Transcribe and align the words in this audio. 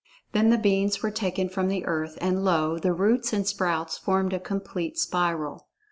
Then 0.31 0.49
the 0.49 0.57
beans[Pg 0.57 0.93
38] 0.95 1.03
were 1.03 1.11
taken 1.11 1.49
from 1.49 1.67
the 1.67 1.85
earth, 1.85 2.17
and 2.19 2.43
lo! 2.43 2.79
the 2.79 2.91
roots 2.91 3.33
and 3.33 3.45
sprouts 3.47 3.99
formed 3.99 4.33
a 4.33 4.39
complete 4.39 4.97
spiral. 4.97 5.67